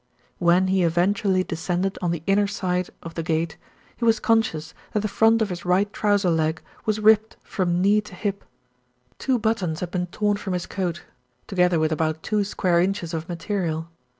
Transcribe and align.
When 0.39 0.65
he 0.69 0.81
eventually 0.81 1.43
descended 1.43 1.99
on 2.01 2.09
the 2.09 2.23
inner 2.25 2.47
side 2.47 2.89
of 3.03 3.13
the 3.13 3.21
gate, 3.21 3.57
he 3.97 4.03
was 4.03 4.19
conscious 4.19 4.73
that 4.93 5.01
the 5.01 5.07
front 5.07 5.43
of 5.43 5.49
his 5.49 5.63
right 5.63 5.93
trouser 5.93 6.31
leg 6.31 6.59
was 6.85 6.99
ripped 6.99 7.37
from 7.43 7.83
knee 7.83 8.01
to 8.01 8.15
hip, 8.15 8.43
two 9.19 9.37
buttons 9.37 9.79
THE 9.81 9.85
GIRL 9.85 9.85
AT 9.85 9.91
THE 9.91 9.97
WINDOW 9.99 10.09
25 10.09 10.09
had 10.09 10.09
been 10.09 10.19
torn 10.19 10.37
from 10.37 10.53
his 10.53 10.65
coat, 10.65 11.03
together 11.45 11.79
with 11.79 11.91
about 11.91 12.23
two 12.23 12.43
square 12.43 12.79
inches 12.81 13.13
of 13.13 13.29
material. 13.29 13.89